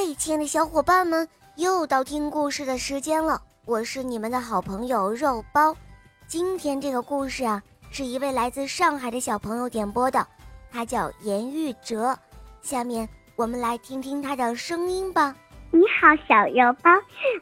[0.00, 3.38] 嗨，亲爱的小伙伴们，又到听故事的时间了。
[3.66, 5.76] 我是你们的好朋友肉包。
[6.26, 10.26] 今天这个故事啊，是一位来自上海的小朋友点播的，
[10.72, 12.16] 他叫严玉哲。
[12.62, 15.36] 下面我们来听听他的声音吧。
[15.70, 16.90] 你好，小肉包，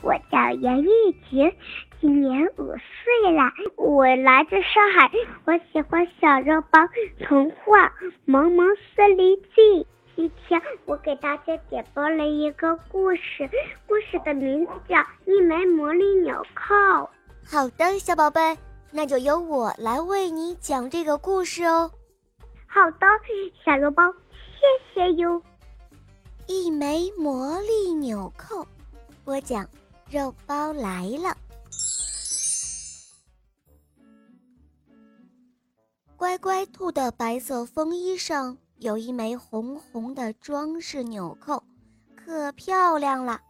[0.00, 0.88] 我叫严玉
[1.30, 1.54] 杰，
[2.00, 5.10] 今年五岁了，我来自上海，
[5.44, 6.80] 我喜欢小肉包
[7.28, 7.86] 童话
[8.24, 8.66] 《萌萌
[8.96, 9.84] 森林记》。
[10.16, 13.46] 今天我给大家点播了一个故事，
[13.86, 16.74] 故事的名字叫《一枚魔力纽扣》。
[17.44, 18.56] 好的，小宝贝，
[18.90, 21.90] 那就由我来为你讲这个故事哦。
[22.66, 23.06] 好的，
[23.62, 24.10] 小肉包，
[24.40, 25.42] 谢谢哟。
[26.46, 28.66] 一枚魔力纽扣，
[29.22, 29.68] 播讲，
[30.10, 31.36] 肉包来了。
[36.16, 38.56] 乖乖兔的白色风衣上。
[38.78, 41.62] 有一枚红红的装饰纽扣，
[42.14, 43.40] 可漂亮了。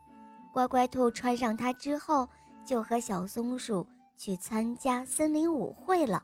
[0.53, 2.29] 乖乖兔穿上它之后，
[2.65, 3.85] 就和小松鼠
[4.17, 6.23] 去参加森林舞会了。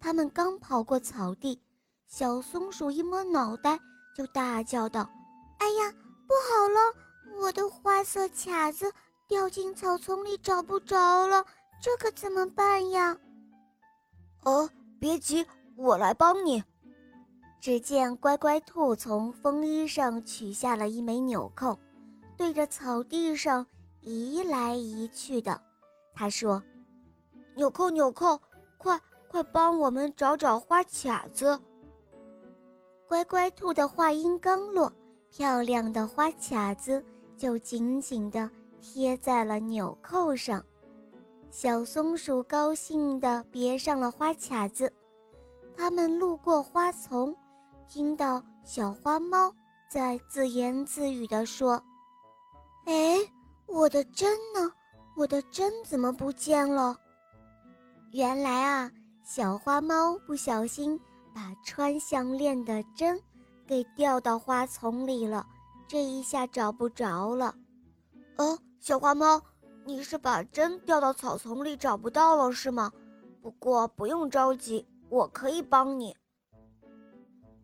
[0.00, 1.60] 他们刚跑过草地，
[2.08, 3.78] 小松鼠一摸脑袋，
[4.16, 5.08] 就大叫道
[5.58, 5.92] ：“哎呀，
[6.26, 7.40] 不好了！
[7.40, 8.92] 我的花色卡子
[9.28, 11.44] 掉进草丛里，找不着了，
[11.80, 13.16] 这可怎么办呀
[14.42, 16.62] ？”“哦，别急，我来帮你。”
[17.62, 21.78] 只见乖乖兔从风衣上取下了一枚纽扣，
[22.36, 23.64] 对着草地上
[24.00, 25.62] 移来移去的。
[26.12, 26.60] 他说
[27.54, 28.40] ：“纽扣，纽扣，
[28.78, 31.56] 快快帮我们找找花卡子。”
[33.06, 34.92] 乖乖兔的话音刚落，
[35.30, 37.00] 漂亮的花卡子
[37.36, 40.60] 就紧紧地贴在了纽扣上。
[41.52, 44.92] 小松鼠高兴地别上了花卡子。
[45.76, 47.32] 他们路过花丛。
[47.88, 49.52] 听到小花猫
[49.88, 51.82] 在自言自语地说
[52.86, 53.18] ：“哎，
[53.66, 54.72] 我的针呢？
[55.16, 56.96] 我的针怎么不见了？”
[58.12, 58.90] 原来啊，
[59.22, 60.98] 小花猫不小心
[61.34, 63.20] 把穿项链的针
[63.66, 65.46] 给掉到花丛里了，
[65.86, 67.54] 这一下找不着了。
[68.36, 69.40] 哦，小花猫，
[69.84, 72.90] 你是把针掉到草丛里找不到了是吗？
[73.42, 76.16] 不过不用着急，我可以帮你。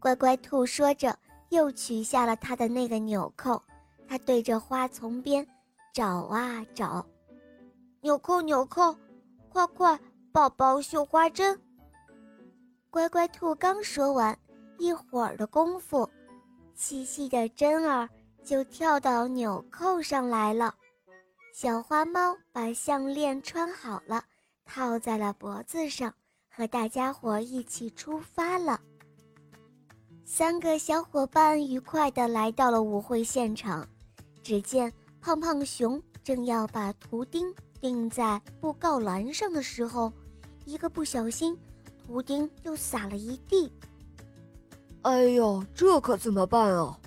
[0.00, 3.62] 乖乖兔说着，又取下了它的那个纽扣。
[4.06, 5.46] 它对着花丛边
[5.92, 7.04] 找啊找，
[8.00, 8.96] 纽扣纽扣，
[9.50, 9.98] 快快
[10.32, 11.60] 抱抱绣花针。
[12.90, 14.38] 乖乖兔刚说完，
[14.78, 16.08] 一会儿的功夫，
[16.74, 18.08] 细细的针儿
[18.42, 20.74] 就跳到纽扣上来了。
[21.52, 24.24] 小花猫把项链穿好了，
[24.64, 26.14] 套在了脖子上，
[26.48, 28.80] 和大家伙一起出发了。
[30.30, 33.88] 三个小伙伴愉快地来到了舞会现场，
[34.42, 37.46] 只见胖胖熊正要把图钉
[37.80, 40.12] 钉在布告栏上的时候，
[40.66, 41.56] 一个不小心，
[42.06, 43.72] 图钉就洒了一地。
[45.00, 46.98] 哎呦，这可怎么办啊！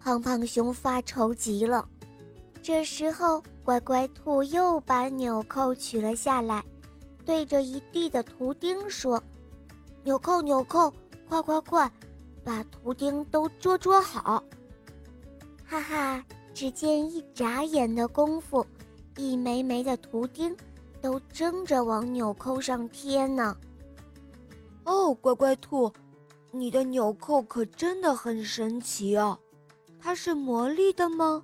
[0.00, 1.86] 胖胖熊发愁极了。
[2.62, 6.64] 这时候，乖乖兔又把纽扣取了下来，
[7.26, 9.22] 对着一地的图钉说
[10.02, 10.90] ：“纽扣，纽扣，
[11.28, 11.92] 快快快！”
[12.44, 14.42] 把图钉都捉捉好，
[15.66, 16.24] 哈哈！
[16.52, 18.66] 只见一眨眼的功夫，
[19.16, 20.54] 一枚枚的图钉
[21.00, 23.56] 都争着往纽扣上贴呢。
[24.84, 25.92] 哦，乖乖兔，
[26.50, 29.38] 你的纽扣可真的很神奇哦！
[30.00, 31.42] 它是魔力的吗？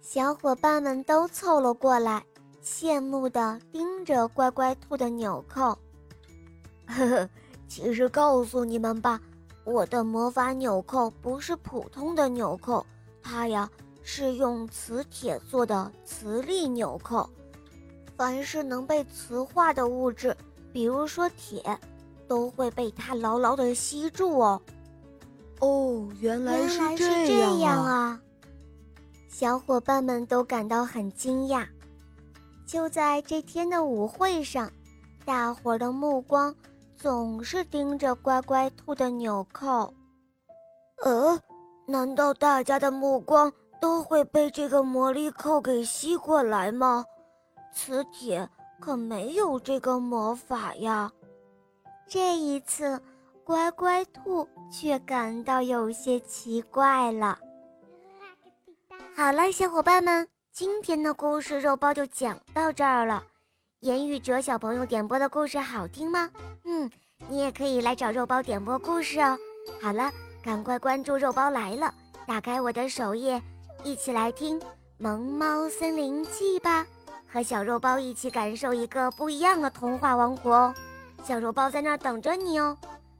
[0.00, 2.24] 小伙伴们都凑了过来，
[2.62, 5.78] 羡慕地盯着乖乖兔的纽扣。
[6.86, 7.30] 呵呵，
[7.68, 9.20] 其实告诉你们吧。
[9.64, 12.84] 我的魔法纽扣不是普通的纽扣，
[13.22, 13.68] 它呀
[14.02, 17.28] 是用磁铁做的磁力纽扣。
[18.16, 20.36] 凡是能被磁化的物质，
[20.72, 21.78] 比如说铁，
[22.28, 24.60] 都会被它牢牢地吸住哦。
[25.60, 28.20] 哦，原来是这样啊！
[29.28, 31.66] 小伙伴们都感到很惊讶。
[32.66, 34.70] 就在这天的舞会上，
[35.24, 36.54] 大伙儿的目光。
[37.04, 39.92] 总是盯着乖乖兔的纽扣，
[41.04, 41.38] 呃，
[41.86, 47.04] 难道大家的目光都会被这个魔力扣给吸过来吗？
[47.74, 48.48] 磁铁
[48.80, 51.12] 可没有这个魔法呀。
[52.08, 52.98] 这一次，
[53.44, 57.38] 乖乖兔却感到有些奇怪了。
[59.14, 63.22] 好了，小伙伴们，今天的故事肉包就讲到这儿了。
[63.84, 66.30] 严玉哲小朋友点播的故事好听吗？
[66.64, 66.90] 嗯，
[67.28, 69.38] 你也可以来找肉包点播故事哦。
[69.78, 70.10] 好了，
[70.42, 71.92] 赶快关注肉包来了，
[72.26, 73.42] 打开我的首页，
[73.82, 74.58] 一起来听
[74.96, 76.86] 《萌猫森林记》吧，
[77.30, 80.74] 和小肉包一起感受一个不一样的童话王国哦。
[81.22, 82.74] 小肉包在那儿等着你哦。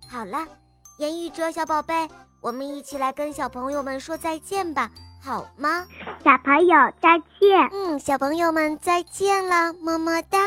[0.08, 0.48] 好了，
[0.96, 2.08] 言语哲小宝贝，
[2.44, 4.90] 我们一起来跟小朋友们说再见吧，
[5.24, 5.86] 好吗？
[6.22, 7.70] 小朋友再见。
[7.72, 10.38] 嗯，小朋友们再见了，么么哒。